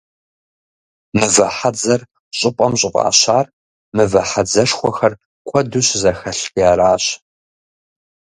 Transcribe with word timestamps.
«Мывэ 1.17 1.47
хьэдзэр» 1.57 2.01
щӀыпӀэм 2.37 2.73
щӀыфӀащар 2.79 3.45
мывэ 3.95 4.21
хьэдзэшхуэхэр 4.29 5.13
куэду 5.47 5.83
щызэхэлъти 5.87 6.61
аращ. 6.71 7.03